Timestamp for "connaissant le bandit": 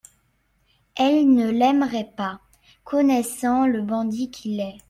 2.83-4.31